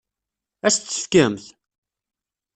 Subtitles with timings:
[0.65, 1.45] Ad as-tt-tefkemt?